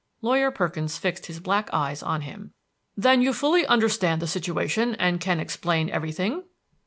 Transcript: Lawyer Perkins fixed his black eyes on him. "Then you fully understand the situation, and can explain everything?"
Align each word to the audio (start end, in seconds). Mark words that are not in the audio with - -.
Lawyer 0.23 0.49
Perkins 0.49 0.97
fixed 0.97 1.27
his 1.27 1.39
black 1.39 1.69
eyes 1.71 2.01
on 2.01 2.21
him. 2.21 2.53
"Then 2.97 3.21
you 3.21 3.31
fully 3.33 3.67
understand 3.67 4.19
the 4.19 4.25
situation, 4.25 4.95
and 4.95 5.21
can 5.21 5.39
explain 5.39 5.91
everything?" 5.91 6.41